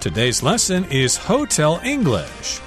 [0.00, 2.60] Today's lesson is Hotel English.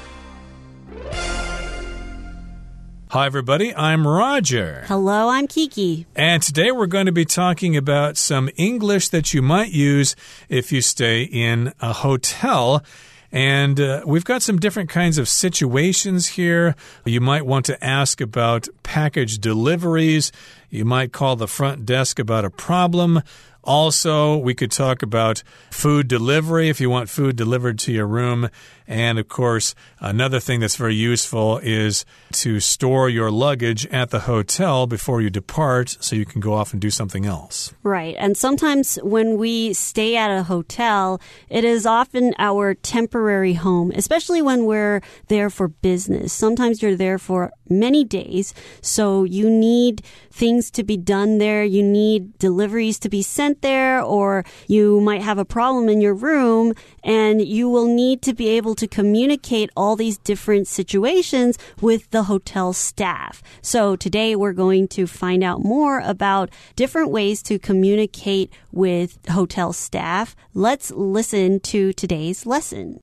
[3.12, 3.74] Hi, everybody.
[3.76, 4.84] I'm Roger.
[4.88, 6.06] Hello, I'm Kiki.
[6.16, 10.16] And today we're going to be talking about some English that you might use
[10.48, 12.84] if you stay in a hotel.
[13.32, 16.76] And uh, we've got some different kinds of situations here.
[17.06, 20.32] You might want to ask about package deliveries.
[20.70, 23.22] You might call the front desk about a problem.
[23.70, 28.50] Also, we could talk about food delivery if you want food delivered to your room.
[28.90, 34.22] And of course, another thing that's very useful is to store your luggage at the
[34.22, 37.72] hotel before you depart so you can go off and do something else.
[37.84, 38.16] Right.
[38.18, 44.42] And sometimes when we stay at a hotel, it is often our temporary home, especially
[44.42, 46.34] when we're there for business.
[46.34, 48.56] Sometimes you're there for many days.
[48.82, 51.64] So you need things to be done there.
[51.64, 56.16] You need deliveries to be sent there, or you might have a problem in your
[56.16, 62.10] room and you will need to be able to communicate all these different situations with
[62.12, 63.44] the hotel staff.
[63.62, 69.74] So today we're going to find out more about different ways to communicate with hotel
[69.74, 70.36] staff.
[70.54, 73.00] Let's listen to today's lesson.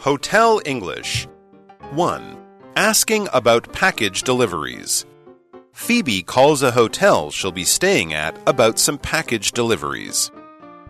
[0.00, 1.26] Hotel English
[1.92, 2.38] 1.
[2.76, 5.04] Asking about package deliveries.
[5.72, 10.30] Phoebe calls a hotel she'll be staying at about some package deliveries.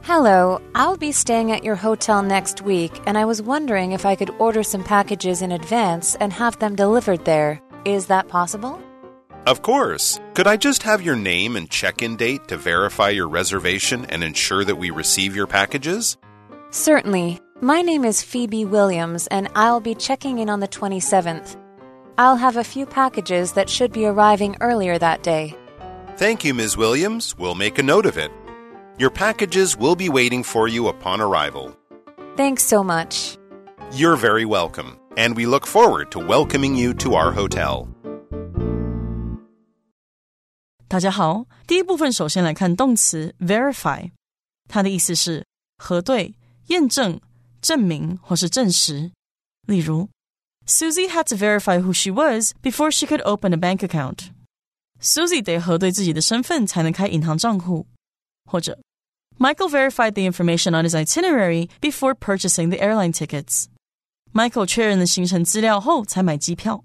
[0.03, 4.15] Hello, I'll be staying at your hotel next week, and I was wondering if I
[4.17, 7.61] could order some packages in advance and have them delivered there.
[7.85, 8.81] Is that possible?
[9.47, 10.19] Of course.
[10.35, 14.25] Could I just have your name and check in date to verify your reservation and
[14.25, 16.17] ensure that we receive your packages?
[16.71, 17.41] Certainly.
[17.61, 21.57] My name is Phoebe Williams, and I'll be checking in on the 27th.
[22.17, 25.55] I'll have a few packages that should be arriving earlier that day.
[26.17, 26.77] Thank you, Ms.
[26.77, 27.37] Williams.
[27.37, 28.31] We'll make a note of it.
[28.98, 31.72] Your packages will be waiting for you upon arrival.
[32.38, 33.38] Thanks so much.
[33.92, 37.88] You're very welcome, and we look forward to welcoming you to our hotel.
[40.88, 44.12] 大家好，第一部分首先来看动词 verify，
[44.70, 45.44] 它的意思是
[45.78, 46.36] 核对、
[46.68, 47.20] 验证、
[47.62, 49.12] 证明或是证实。
[49.66, 50.10] 例如，
[50.68, 54.30] Susie had to verify who she was before she could open a bank account.
[55.02, 57.88] Susie 得核对自己的身份才能开银行账户。
[58.46, 58.78] 或者
[59.38, 63.66] Michael verified the information on his itinerary before purchasing the airline tickets.
[64.32, 66.84] Michael 确认了行程资料后才买机票。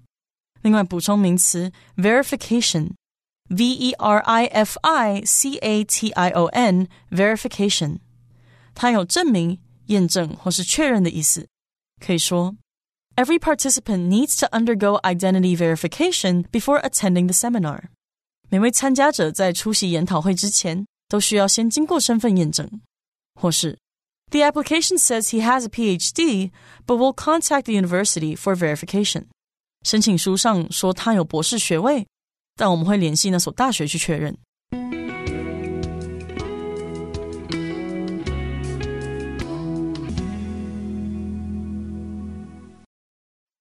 [0.61, 7.97] 另外补充名词 verification。V E R I F I C A T I O N verification，
[8.75, 11.47] 它有证明、验证或是确认的意思。
[11.99, 12.55] 可以说，
[13.15, 17.85] Every participant needs to undergo identity verification before attending the seminar。
[18.49, 22.69] 每位参加者在出席研讨会之前， 都需要先经过身份验证。
[23.35, 23.77] 或是，
[24.31, 26.51] The application says he has a PhD,
[26.85, 29.25] but will contact the university for verification。
[29.83, 32.05] 申请书上说他有博士学位，
[32.55, 34.37] 但我们会联系那所大学去确认。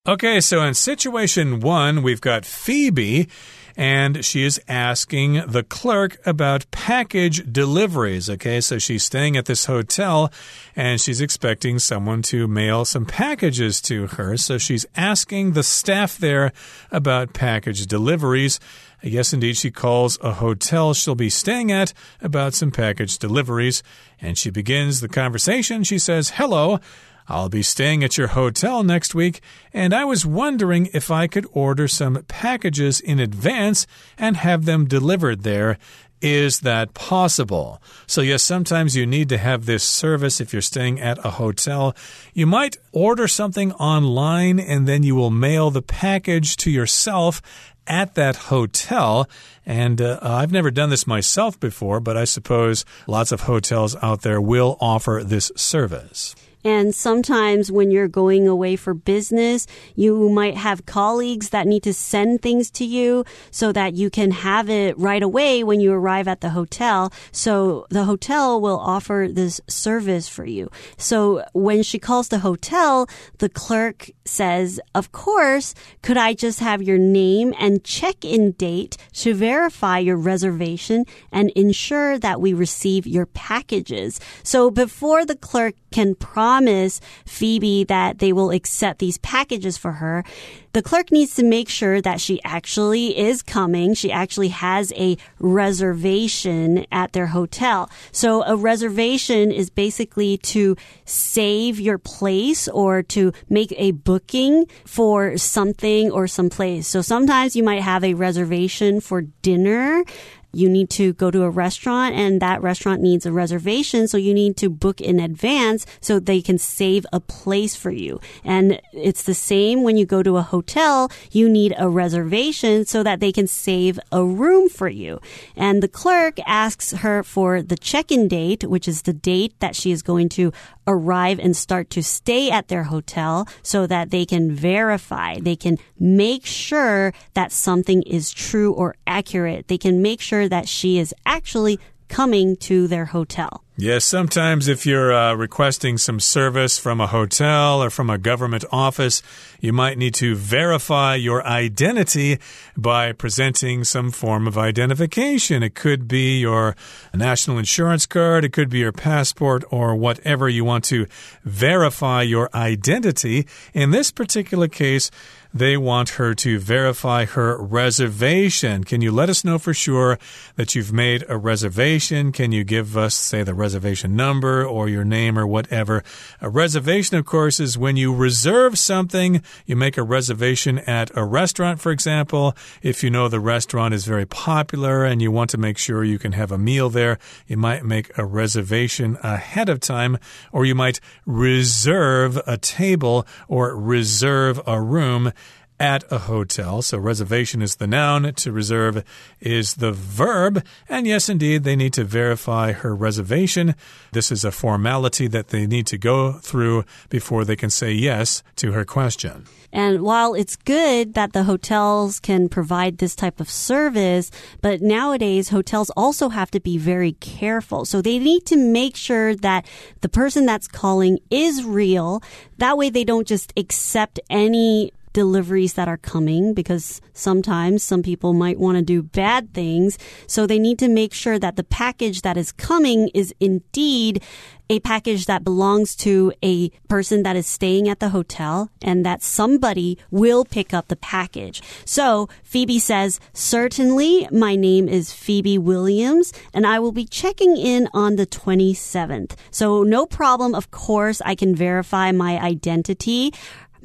[0.04, 3.28] Okay, so in situation one, we've got Phoebe
[3.75, 8.29] and she is asking the clerk about package deliveries.
[8.29, 10.31] Okay, so she's staying at this hotel
[10.75, 14.38] and she's expecting someone to mail some packages to her.
[14.38, 16.51] So she's asking the staff there
[16.91, 18.59] about package deliveries.
[19.05, 23.83] Yes, indeed, she calls a hotel she'll be staying at about some package deliveries.
[24.21, 25.83] And she begins the conversation.
[25.83, 26.79] She says, Hello.
[27.27, 29.39] I'll be staying at your hotel next week,
[29.71, 33.87] and I was wondering if I could order some packages in advance
[34.17, 35.77] and have them delivered there.
[36.21, 37.81] Is that possible?
[38.07, 41.93] So, yes, sometimes you need to have this service if you're staying at a hotel.
[42.33, 47.41] You might order something online and then you will mail the package to yourself
[47.88, 49.29] at that hotel.
[49.66, 54.21] And uh, I've never done this myself before, but I suppose lots of hotels out
[54.21, 56.35] there will offer this service.
[56.63, 61.94] And sometimes when you're going away for business, you might have colleagues that need to
[61.94, 66.27] send things to you so that you can have it right away when you arrive
[66.27, 67.12] at the hotel.
[67.31, 70.69] So the hotel will offer this service for you.
[70.98, 73.07] So when she calls the hotel,
[73.39, 79.33] the clerk says, of course, could I just have your name and check-in date to
[79.33, 84.19] verify your reservation and ensure that we receive your packages?
[84.44, 90.25] So before the clerk can promise Phoebe that they will accept these packages for her,
[90.74, 93.94] the clerk needs to make sure that she actually is coming.
[93.94, 97.92] She actually has a reservation at their hotel.
[98.12, 100.75] So a reservation is basically to
[101.06, 106.88] save your place or to make a booking for something or some place.
[106.88, 110.04] So sometimes you might have a reservation for dinner
[110.53, 114.07] you need to go to a restaurant and that restaurant needs a reservation.
[114.07, 118.19] So you need to book in advance so they can save a place for you.
[118.44, 121.11] And it's the same when you go to a hotel.
[121.31, 125.19] You need a reservation so that they can save a room for you.
[125.55, 129.91] And the clerk asks her for the check-in date, which is the date that she
[129.91, 130.53] is going to
[130.85, 135.77] arrive and start to stay at their hotel so that they can verify, they can
[135.97, 139.67] make sure that something is true or accurate.
[139.67, 143.62] They can make sure that she is actually coming to their hotel.
[143.75, 148.63] Yes, sometimes if you're uh, requesting some service from a hotel or from a government
[148.71, 149.23] office,
[149.59, 152.37] you might need to verify your identity
[152.77, 155.63] by presenting some form of identification.
[155.63, 156.75] It could be your
[157.15, 161.07] national insurance card, it could be your passport, or whatever you want to
[161.43, 163.47] verify your identity.
[163.73, 165.09] In this particular case,
[165.53, 168.83] they want her to verify her reservation.
[168.83, 170.17] Can you let us know for sure
[170.55, 172.31] that you've made a reservation?
[172.31, 176.04] Can you give us, say, the reservation number or your name or whatever?
[176.42, 179.42] A reservation, of course, is when you reserve something.
[179.65, 182.56] You make a reservation at a restaurant, for example.
[182.81, 186.19] If you know the restaurant is very popular and you want to make sure you
[186.19, 187.18] can have a meal there,
[187.48, 190.18] you might make a reservation ahead of time,
[190.51, 195.31] or you might reserve a table or reserve a room
[195.79, 196.81] at a hotel.
[196.81, 199.03] So reservation is the noun, to reserve
[199.39, 200.63] is the verb.
[200.87, 203.75] And yes, indeed, they need to verify her reservation.
[204.11, 208.43] This is a formality that they need to go through before they can say yes
[208.57, 209.45] to her question.
[209.73, 214.29] And while it's good that the hotels can provide this type of service,
[214.61, 217.83] but nowadays hotels also have to be very careful.
[217.83, 219.65] So they need to make sure that
[220.01, 222.21] the person that's calling is real.
[222.59, 228.33] That way they don't just accept any deliveries that are coming because sometimes some people
[228.33, 229.98] might want to do bad things.
[230.27, 234.21] So they need to make sure that the package that is coming is indeed
[234.69, 239.21] a package that belongs to a person that is staying at the hotel and that
[239.21, 241.62] somebody will pick up the package.
[241.86, 247.89] So Phoebe says, certainly my name is Phoebe Williams and I will be checking in
[247.94, 249.36] on the 27th.
[249.51, 250.56] So no problem.
[250.56, 253.33] Of course, I can verify my identity.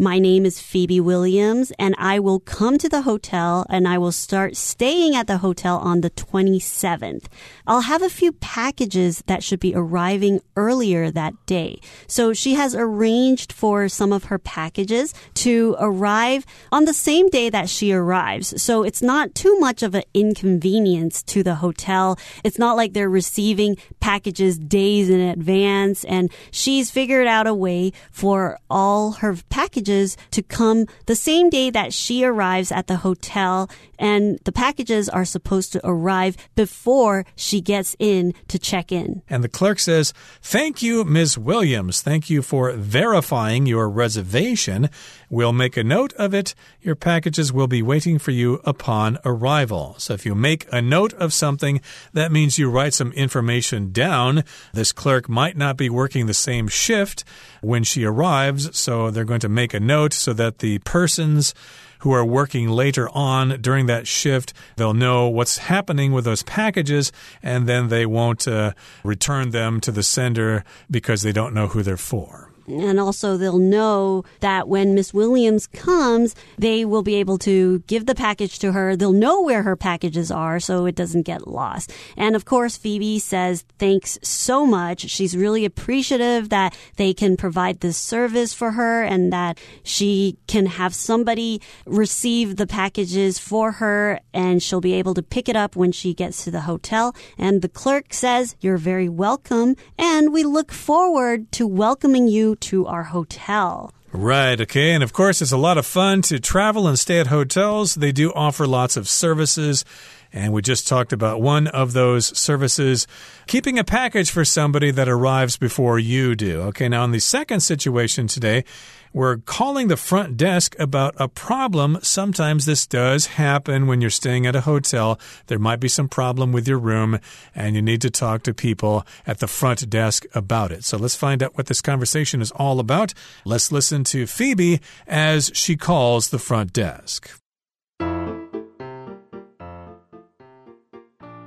[0.01, 4.13] My name is Phoebe Williams and I will come to the hotel and I will
[4.13, 7.25] start staying at the hotel on the 27th.
[7.67, 11.81] I'll have a few packages that should be arriving earlier that day.
[12.07, 17.51] So she has arranged for some of her packages to arrive on the same day
[17.51, 18.63] that she arrives.
[18.63, 22.17] So it's not too much of an inconvenience to the hotel.
[22.45, 27.93] It's not like they're receiving packages days in advance and she's figured out a way
[28.13, 33.69] for all her packages to come the same day that she arrives at the hotel
[33.99, 39.23] and the packages are supposed to arrive before she gets in to check in.
[39.29, 40.13] And the clerk says,
[40.43, 41.37] Thank you, Ms.
[41.39, 42.03] Williams.
[42.03, 44.91] Thank you for verifying your reservation.
[45.31, 46.55] We'll make a note of it.
[46.81, 49.95] Your packages will be waiting for you upon arrival.
[49.99, 51.81] So if you make a note of something,
[52.13, 54.45] that means you write some information down.
[54.73, 57.25] This clerk might not be working the same shift
[57.61, 61.55] when she arrives, so they're going to make a note so that the persons
[62.01, 64.53] who are working later on during that shift.
[64.77, 67.13] They'll know what's happening with those packages,
[67.43, 68.73] and then they won't uh,
[69.05, 72.53] return them to the sender because they don't know who they're for.
[72.69, 78.07] And also, they'll know that when Miss Williams comes, they will be able to give
[78.07, 78.95] the package to her.
[78.95, 81.93] They'll know where her packages are so it doesn't get lost.
[82.17, 85.09] And of course, Phoebe says thanks so much.
[85.09, 90.67] She's really appreciative that they can provide this service for her and that she can
[90.67, 95.75] have somebody receive the packages for her and she'll be able to pick it up
[95.75, 97.15] when she gets to the hotel.
[97.39, 99.77] And the clerk says, You're very welcome.
[99.99, 103.93] And we look forward to welcoming you to our hotel.
[104.11, 104.93] Right, okay.
[104.93, 107.97] And of course, it's a lot of fun to travel and stay at hotels.
[107.97, 109.85] They do offer lots of services
[110.33, 113.07] And we just talked about one of those services,
[113.47, 116.61] keeping a package for somebody that arrives before you do.
[116.63, 118.65] Okay, now in the second situation today,
[119.13, 121.99] we're calling the front desk about a problem.
[122.03, 125.19] Sometimes this does happen when you're staying at a hotel.
[125.47, 127.19] There might be some problem with your room,
[127.55, 130.85] and you need to talk to people at the front desk about it.
[130.85, 133.15] So let's find out what this conversation is all about.
[133.45, 137.31] Let's listen to Phoebe as she calls the front desk.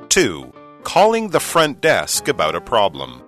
[0.10, 0.52] 2.
[0.84, 3.24] Calling the front desk about a problem.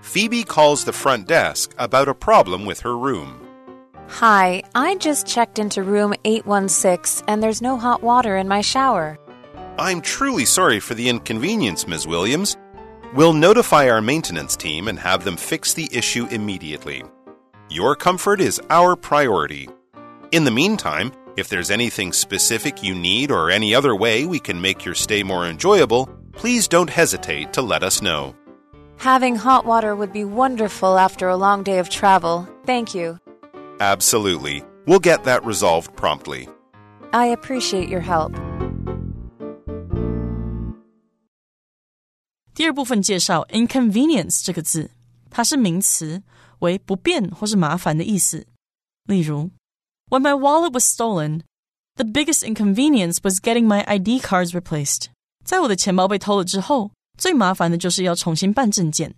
[0.00, 3.46] Phoebe calls the front desk about a problem with her room.
[4.08, 9.18] Hi, I just checked into room 816 and there's no hot water in my shower.
[9.78, 12.06] I'm truly sorry for the inconvenience, Ms.
[12.06, 12.56] Williams.
[13.14, 17.02] We'll notify our maintenance team and have them fix the issue immediately.
[17.70, 19.68] Your comfort is our priority.
[20.30, 24.60] In the meantime, if there's anything specific you need or any other way we can
[24.60, 28.34] make your stay more enjoyable, please don't hesitate to let us know.
[28.98, 32.48] Having hot water would be wonderful after a long day of travel.
[32.66, 33.18] Thank you.
[33.81, 34.63] Absolutely.
[34.85, 36.47] We'll get that resolved promptly.
[37.11, 38.33] I appreciate your help.
[42.53, 44.89] 第二部分介绍 inconvenience 这个字，
[45.29, 46.23] 它是名词，
[46.59, 48.47] 为不便或是麻烦的意思。
[49.05, 49.51] 例如，
[50.09, 51.41] When my wallet was stolen,
[51.95, 55.07] the biggest inconvenience was getting my ID cards replaced.
[55.45, 59.13] 在我的钱包被偷了之后，最麻烦的就是要重新办证件，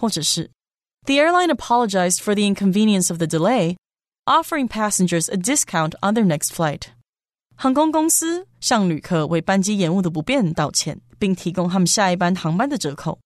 [0.00, 0.50] 或者是
[1.04, 3.76] The airline apologized for the inconvenience of the delay
[4.26, 6.88] offering passengers a discount on their next flight.
[7.56, 13.18] 航空公司向旅客为班机延误的不便道歉，并提供他们下一班航班的折扣。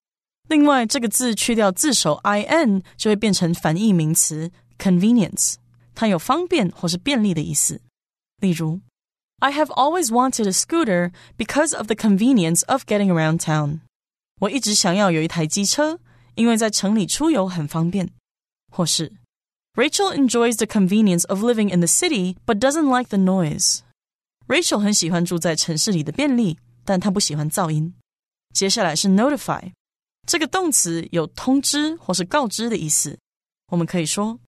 [0.49, 5.55] 另外，这个字去掉字首 in 就会变成反义名词 convenience，
[5.95, 7.81] 它有方便或是便利的意思。
[8.41, 8.81] 例如，
[9.41, 13.81] I have always wanted a scooter because of the convenience of getting around town。
[14.41, 15.99] 我一直想要有一台机车，
[16.35, 18.11] 因为在城里出游很方便。
[18.71, 19.11] 或是
[19.75, 23.81] Rachel enjoys the convenience of living in the city, but doesn't like the noise.
[24.47, 27.95] Rachel 很喜欢住在城市里的便利，但她不喜欢噪音。
[28.55, 29.73] 接下来是 notify，
[30.27, 33.19] 这个动词有通知或是告知的意思。
[33.71, 34.39] 我们可以说，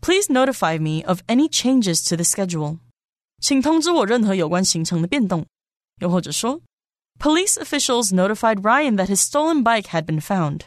[0.00, 2.78] Please notify me of any changes to the schedule。
[3.40, 5.44] 请通知我任何有关行程的变动。
[6.00, 6.60] 又或者说，
[7.18, 10.60] Police officials notified Ryan that his stolen bike had been found。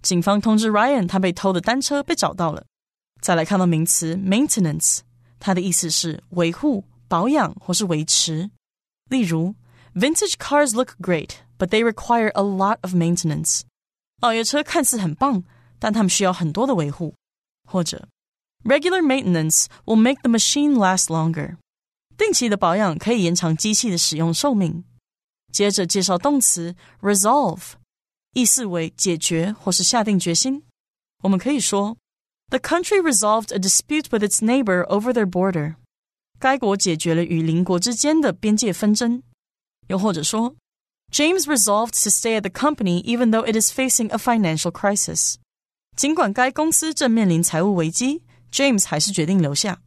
[0.00, 2.64] 警方通知 Ryan 他被偷的单车被找到了。
[3.20, 5.00] 再来看到名词 maintenance，
[5.38, 8.50] 它的意思是维护、保养或是维持。
[9.08, 9.54] 例如，
[9.94, 13.60] Vintage cars look great, but they require a lot of maintenance。
[14.20, 15.44] 老爷车看似很棒，
[15.78, 17.14] 但它们需要很多的维护。
[17.68, 18.08] 或者，
[18.64, 21.56] Regular maintenance will make the machine last longer。
[22.16, 24.84] 定期的保养可以延长机器的使用寿命。
[25.52, 27.72] 接着介绍动词 resolve，
[28.32, 30.62] 意思为解决或是下定决心。
[31.22, 31.96] 我们可以说。
[32.50, 35.76] The country resolved a dispute with its neighbor over their border.
[36.38, 39.22] 该国解决了与邻国之间的边界纷争。
[39.88, 40.54] 又或者说，
[41.10, 45.36] James resolved to stay at the company even though it is facing a financial crisis.
[45.96, 49.80] 尽管该公司正面临财务危机，James 还是决定留下。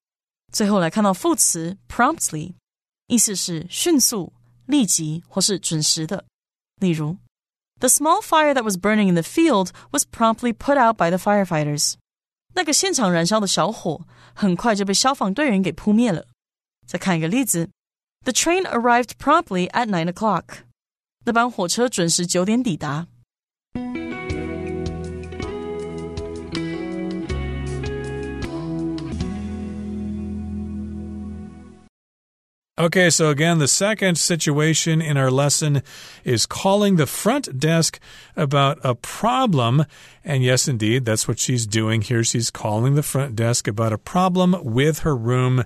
[0.51, 2.53] 最后来看到副词 promptly，
[3.07, 4.33] 意思是迅速、
[4.65, 6.25] 立即或是准时的。
[6.79, 7.17] 例如，
[7.79, 11.95] The small fire that was burning in the field was promptly put out by the firefighters.
[12.54, 16.26] 那个现场燃烧的小火很快就被消防队员给扑灭了。
[16.86, 17.70] 再看一个例子
[18.24, 20.64] ：The train arrived promptly at nine o'clock。
[21.24, 23.06] 那班火车准时九点抵达。
[32.80, 35.82] Okay, so again, the second situation in our lesson
[36.24, 38.00] is calling the front desk
[38.36, 39.84] about a problem.
[40.24, 42.24] And yes, indeed, that's what she's doing here.
[42.24, 45.64] She's calling the front desk about a problem with her room.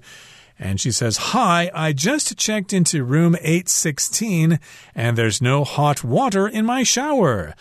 [0.59, 4.59] And she says, Hi, I just checked into room 816
[4.97, 7.55] and there's no hot water in my shower.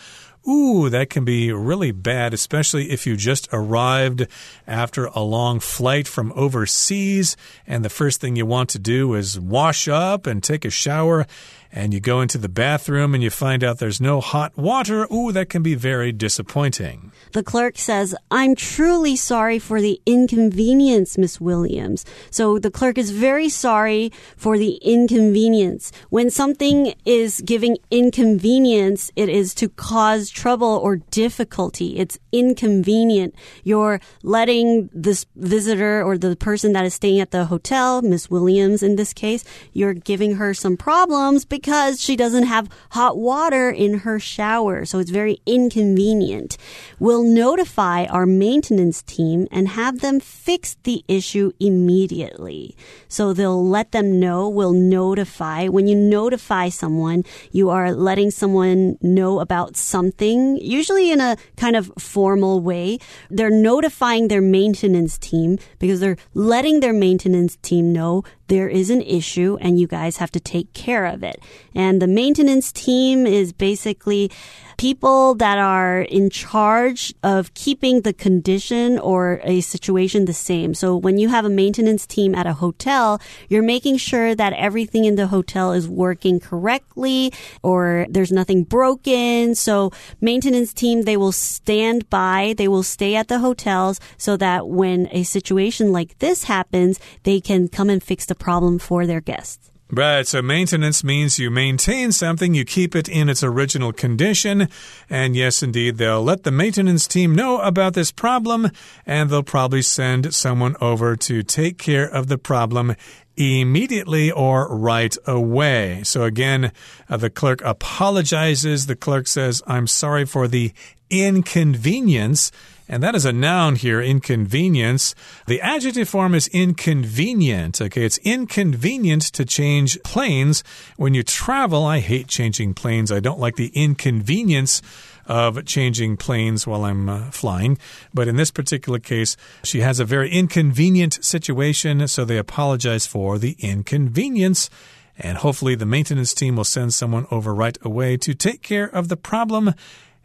[0.48, 4.28] Ooh, that can be really bad, especially if you just arrived
[4.68, 9.40] after a long flight from overseas and the first thing you want to do is
[9.40, 11.26] wash up and take a shower
[11.75, 15.08] and you go into the bathroom and you find out there's no hot water.
[15.12, 17.12] Ooh, that can be very disappointing.
[17.32, 22.06] The clerk says, I'm truly sorry for the inconvenience, Miss Williams.
[22.30, 25.92] So the clerk is very sorry for the inconvenience.
[26.12, 31.98] When something is giving inconvenience, it is to cause trouble or difficulty.
[31.98, 33.34] It's inconvenient.
[33.63, 38.84] You're letting this visitor or the person that is staying at the hotel, Miss Williams
[38.84, 43.70] in this case, you're giving her some problems because because she doesn't have hot water
[43.70, 44.84] in her shower.
[44.84, 46.58] So it's very inconvenient.
[47.00, 52.75] We'll notify our maintenance team and have them fix the issue immediately.
[53.08, 54.50] So they'll let them know.
[54.50, 55.70] We'll notify.
[55.70, 61.77] When you notify someone, you are letting someone know about something, usually in a kind
[61.77, 63.00] of formal way.
[63.29, 69.02] They're notifying their maintenance team because they're letting their maintenance team know there is an
[69.02, 71.42] issue and you guys have to take care of it.
[71.74, 74.30] And the maintenance team is basically
[74.77, 80.74] people that are in charge of keeping the condition or a situation the same.
[80.74, 85.06] So when you have a maintenance team at a hotel, you're making sure that everything
[85.06, 89.56] in the hotel is working correctly or there's nothing broken.
[89.56, 94.68] So maintenance team, they will stand by, they will stay at the hotels so that
[94.68, 99.22] when a situation like this happens, they can come and fix the problem for their
[99.22, 99.73] guests.
[99.96, 104.68] Right, so maintenance means you maintain something, you keep it in its original condition.
[105.08, 108.72] And yes, indeed, they'll let the maintenance team know about this problem,
[109.06, 112.96] and they'll probably send someone over to take care of the problem
[113.38, 116.02] immediately or right away.
[116.04, 116.72] So again,
[117.08, 118.88] uh, the clerk apologizes.
[118.88, 120.74] The clerk says, I'm sorry for the
[121.12, 122.52] inconvenience.
[122.94, 125.16] And that is a noun here, inconvenience.
[125.48, 127.82] The adjective form is inconvenient.
[127.82, 130.64] Okay, it's inconvenient to change planes.
[130.96, 133.12] When you travel, I hate changing planes.
[133.12, 134.84] I don't like the inconvenience
[135.26, 137.80] of changing planes while I'm uh, flying.
[138.14, 143.40] But in this particular case, she has a very inconvenient situation, so they apologize for
[143.40, 144.70] the inconvenience.
[145.18, 149.08] And hopefully, the maintenance team will send someone over right away to take care of
[149.08, 149.74] the problem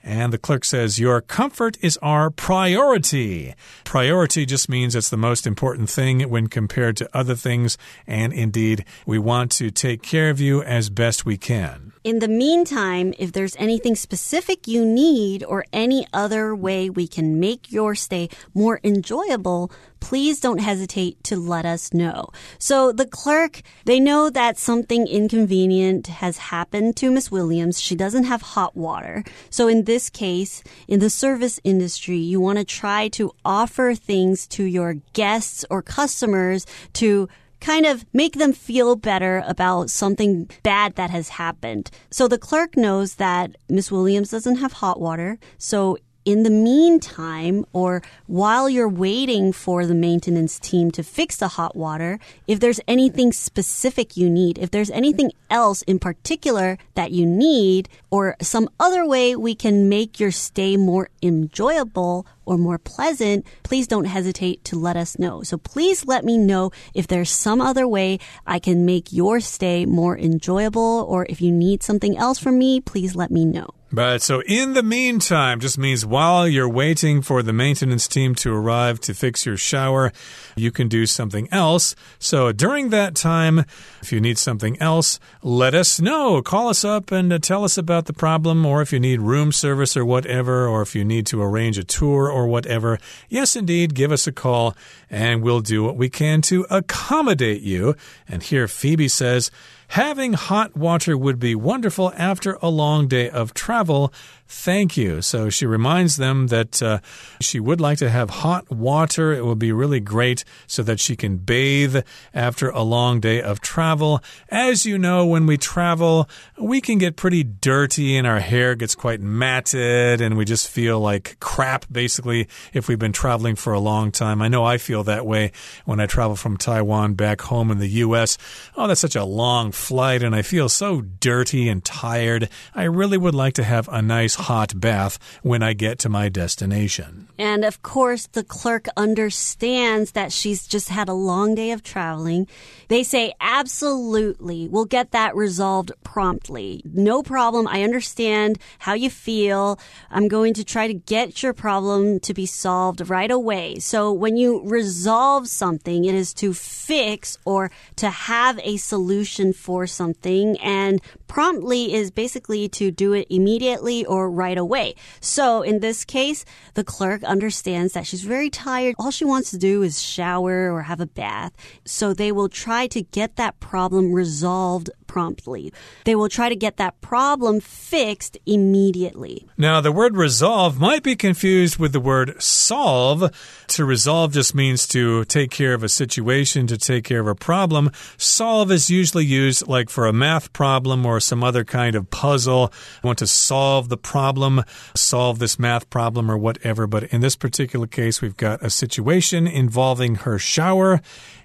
[0.03, 3.55] and the clerk says, Your comfort is our priority.
[3.85, 7.77] Priority just means it's the most important thing when compared to other things.
[8.07, 11.88] And indeed, we want to take care of you as best we can.
[12.05, 17.41] In the meantime, if there's anything specific you need or any other way we can
[17.41, 22.29] make your stay more enjoyable, please don't hesitate to let us know.
[22.59, 27.81] So the clerk, they know that something inconvenient has happened to Miss Williams.
[27.81, 29.25] She doesn't have hot water.
[29.51, 34.47] So in this case, in the service industry, you want to try to offer things
[34.49, 36.65] to your guests or customers
[36.95, 37.29] to
[37.61, 41.91] kind of make them feel better about something bad that has happened.
[42.11, 45.39] So the clerk knows that Miss Williams doesn't have hot water.
[45.59, 45.99] So
[46.29, 51.75] in the meantime, or while you're waiting for the maintenance team to fix the hot
[51.75, 57.25] water, if there's anything specific you need, if there's anything else in particular that you
[57.25, 63.47] need, or some other way we can make your stay more enjoyable or more pleasant,
[63.63, 65.43] please don't hesitate to let us know.
[65.43, 69.87] So please let me know if there's some other way I can make your stay
[69.87, 73.71] more enjoyable, or if you need something else from me, please let me know.
[73.91, 78.53] But so in the meantime just means while you're waiting for the maintenance team to
[78.53, 80.13] arrive to fix your shower,
[80.57, 81.95] you can do something else.
[82.19, 83.65] So during that time,
[84.03, 86.43] if you need something else, let us know.
[86.43, 89.53] Call us up and uh, tell us about the problem, or if you need room
[89.53, 92.99] service or whatever, or if you need to arrange a tour or whatever.
[93.31, 94.77] Yes, indeed, give us a call
[95.09, 97.95] and we'll do what we can to accommodate you.
[98.29, 99.51] And here Phoebe says,
[99.93, 104.13] Having hot water would be wonderful after a long day of travel.
[104.51, 105.21] Thank you.
[105.21, 107.01] So she reminds them that uh,
[107.39, 109.35] she would like to have hot water.
[109.35, 111.99] It would be really great so that she can bathe
[112.33, 114.23] after a long day of travel.
[114.49, 118.95] As you know, when we travel, we can get pretty dirty and our hair gets
[118.95, 123.81] quite matted and we just feel like crap, basically, if we've been traveling for a
[123.81, 124.41] long time.
[124.41, 125.53] I know I feel that way
[125.85, 128.39] when I travel from Taiwan back home in the U.S.
[128.79, 132.49] Oh, that's such a long flight and I feel so dirty and tired.
[132.75, 136.29] I really would like to have a nice hot bath when I get to my
[136.29, 137.29] destination.
[137.39, 142.49] And of course, the clerk understands that she's just had a long day of traveling.
[142.89, 146.83] They say, absolutely, we'll get that resolved promptly.
[146.85, 147.69] No problem.
[147.69, 149.79] I understand how you feel.
[150.11, 153.79] I'm going to try to get your problem to be solved right away.
[153.79, 159.87] So when you resolve something, it is to fix or to have a solution for
[159.87, 160.59] something.
[160.61, 164.95] And promptly is basically to do it immediately or right away.
[165.21, 168.95] So in this case, the clerk understands that she's very tired.
[168.99, 171.53] All she wants to do is shower or have a bath.
[171.85, 175.73] So they will try to get that problem resolved promptly.
[176.05, 179.49] They will try to get that problem fixed immediately.
[179.57, 183.29] Now, the word resolve might be confused with the word solve.
[183.69, 187.35] To resolve just means to take care of a situation, to take care of a
[187.35, 187.91] problem.
[188.17, 192.73] Solve is usually used like for a math problem or some other kind of puzzle.
[193.03, 194.63] I want to solve the problem,
[194.95, 196.87] solve this math problem or whatever.
[196.87, 201.01] But in this particular case, we've got a situation involving her shower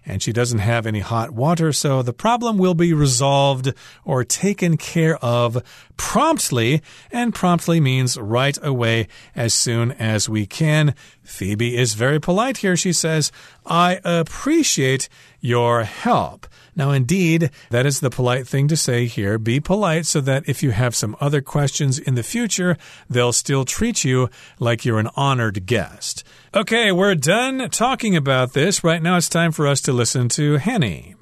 [0.06, 4.78] and she doesn't have any hot water, so the problem will be resolved or taken
[4.78, 5.64] care of
[5.98, 10.96] promptly, and promptly means right away as soon as we can.
[11.24, 12.76] Phoebe is very polite here.
[12.76, 13.32] She says,
[13.66, 16.48] I appreciate your help.
[16.76, 19.38] Now, indeed, that is the polite thing to say here.
[19.38, 22.78] Be polite so that if you have some other questions in the future,
[23.10, 24.30] they'll still treat you
[24.60, 26.24] like you're an honored guest.
[26.54, 28.84] Okay, we're done talking about this.
[28.84, 31.16] Right now, it's time for us to listen to Henny.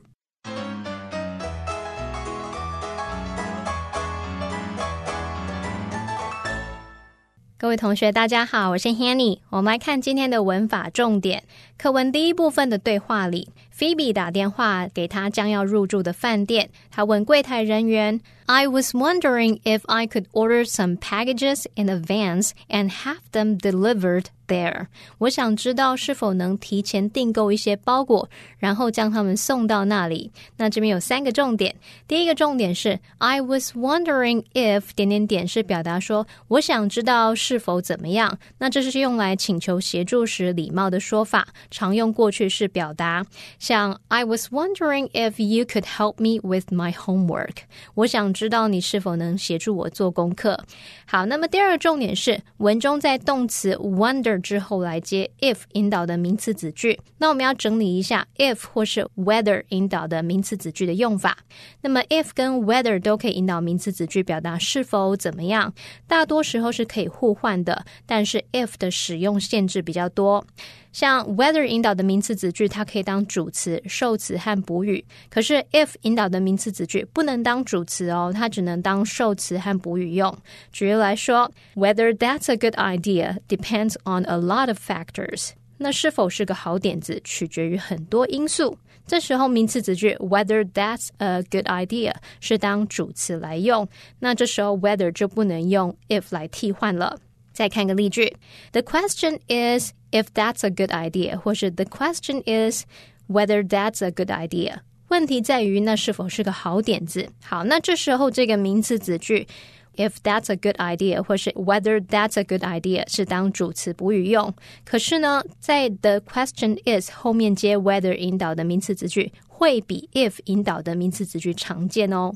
[7.61, 9.37] 各位同学，大家好，我是 Hanny。
[9.51, 11.43] 我们来看今天的文法重点。
[11.77, 23.58] 课文第一部分的对话里，Phoebe 打电话给他将要入住的饭店，他问柜台人员 ：“I was wondering if I could order some packages in advance and have them
[23.58, 24.86] delivered there。”
[25.18, 30.30] 我想知道是否能提前订购一些包裹，然后将他们送到那里。
[30.56, 31.74] 那这边有三个重点。
[32.06, 38.38] 第一个重点是 “I was wondering if 点点点”是表达说我想知道是否怎么样。
[38.58, 41.48] 那这是用来请求协助时礼貌的说法。
[41.70, 43.26] 常用过去式表达，
[43.58, 47.56] 像 I was wondering if you could help me with my homework。
[47.94, 50.59] 我想 知道你是否能协助我做功课。
[51.05, 56.99] 好，那么第二个重点是文中在动词 wonder 之后来接 if 引导的名词子句。
[57.19, 61.37] 那我们要整理一下 if 或是 whether 引导的名词子句的用法。
[61.81, 65.71] 那么 if 跟 whether 都可以引导名词子句，表达是否怎么样。
[66.07, 70.43] 大多时候是可以互换的，但是 if 的使用限制比较多。
[70.91, 75.03] 像 whether 引导的名词子句，它可以当主词、受词和补语。
[75.29, 80.37] 可是 if 引导的名词子句不能当主词哦，它只能当受词和补语用。
[80.71, 85.51] 举例来说，Whether that's a good idea depends on a lot of factors。
[85.77, 88.77] 那是否是个好点子，取决于很多因素。
[89.07, 93.87] 这时候名词子句 Whether that's a good idea 是当主词来用，
[94.19, 97.17] 那这时候 whether 就不能用 if 来替换了。
[97.60, 98.36] 再看个例句，
[98.72, 102.84] The question is if that's a good idea，或是 The question is
[103.28, 104.80] whether that's a good idea。
[105.08, 107.28] 问题在于那是否是个好点子。
[107.42, 109.46] 好，那这时候这个名词子句
[109.94, 114.52] if that's a good idea，或是 whether that's a good idea 是当主词补语用。
[114.84, 122.33] 可是呢，在 the question is 后面接 whether 引导的名词子句 会比 if 引导的名词子句常见哦。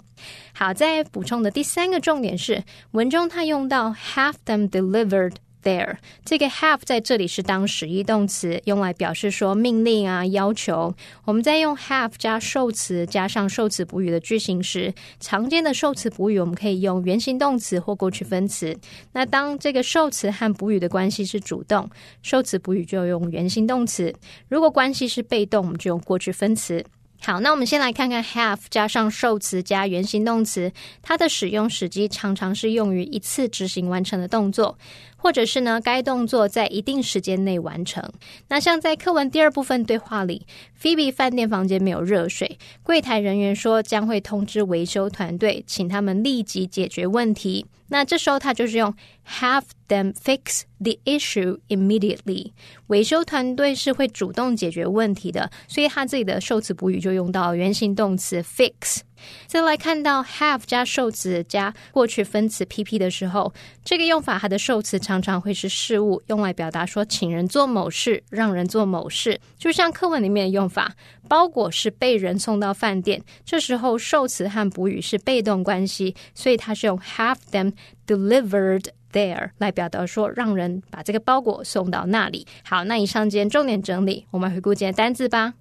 [0.54, 5.34] 好，再补充的第三个重点是，文中它用到 have them delivered
[5.64, 10.94] there，这个 have 在这里是当实义动词，用来表示说命令啊、要求。
[11.24, 18.78] 我们在用 have 加受词加上受词补语的句型时，常见的受词补语我们可以用原形动词或过去分词。
[19.14, 21.90] 那当这个受词和补语的关系是主动，
[22.22, 24.14] 受词补语就用原形动词；
[24.48, 26.86] 如果关系是被动，我们就用过去分词。
[27.26, 34.78] 好，那我们先来看看 have 加上受词加原形动词，它的使用时机常常是用于一次执行完成的动作，
[35.26, 38.08] 或者是呢该动作在一定时间内完成。
[38.48, 40.46] 那像在课文第二部分对话里
[40.80, 47.66] ，Phoebe 饭店房间没有热水，柜台人员说将会通知维修团队，请他们立即解决问题。
[47.88, 48.94] 那这时候他就是用
[49.28, 52.52] have them fix the issue immediately。
[52.88, 59.00] 维修团队是会主动解决问题的，所以他自己的受词补语就用到原形动词 fix。
[59.48, 69.40] 再来看到 have 加受词加过去分词 PP 的时候，这个用法它的受词常常会是事物，用来表达说请人做某事，让人做某事。
[69.58, 70.94] 就像课文里面的用法，
[71.28, 77.74] 包裹是被人送到饭店，这时候受词和补语是被动关系，所以它是用 have them
[78.06, 82.46] delivered there 来表达说让人把这个包裹送到那里。
[82.64, 85.54] 好，那以上今天重点整理，我们回顾今天单字吧。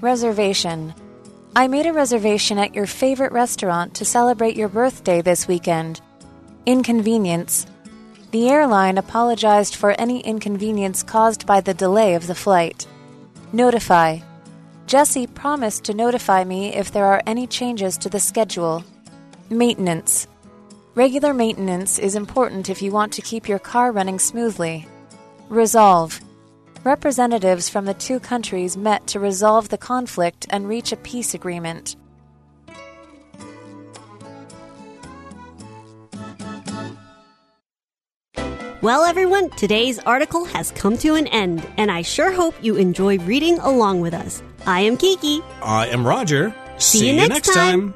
[0.00, 0.92] Reservation.
[1.56, 6.00] I made a reservation at your favorite restaurant to celebrate your birthday this weekend.
[6.66, 7.66] Inconvenience.
[8.30, 12.86] The airline apologized for any inconvenience caused by the delay of the flight.
[13.52, 14.18] Notify.
[14.86, 18.84] Jesse promised to notify me if there are any changes to the schedule.
[19.50, 20.28] Maintenance.
[20.94, 24.86] Regular maintenance is important if you want to keep your car running smoothly.
[25.48, 26.20] Resolve.
[26.88, 31.96] Representatives from the two countries met to resolve the conflict and reach a peace agreement.
[38.80, 43.18] Well, everyone, today's article has come to an end, and I sure hope you enjoy
[43.18, 44.42] reading along with us.
[44.64, 45.42] I am Kiki.
[45.60, 46.54] I am Roger.
[46.78, 47.92] See you next time.